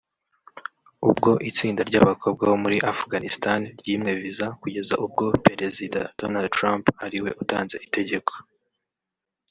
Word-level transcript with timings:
ubwo 1.07 1.31
itsinda 1.49 1.81
ry’abakobwa 1.89 2.43
bo 2.49 2.57
muri 2.63 2.77
Afghanistan 2.93 3.61
ryimwe 3.79 4.11
visa 4.21 4.47
kugeza 4.61 4.93
ubwo 5.05 5.25
perezida 5.45 5.99
Donald 6.19 6.49
Trump 6.57 6.85
ariwe 7.05 7.29
utanze 7.41 7.75
itegeko 7.87 8.33